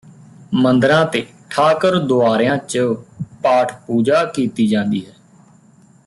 ਮੰਦਰਾਂ 0.53 1.05
ਤੇ 1.05 1.25
ਠਾਕਰ 1.49 1.97
ਦੁਆਰਿਆਂ 1.99 2.57
ਚ 2.57 2.79
ਪਾਠ 3.43 3.73
ਪੂਜਾ 3.87 4.23
ਕੀਤੀ 4.25 4.67
ਜਾਂਦੀ 4.67 5.05
ਹੈ 5.05 5.13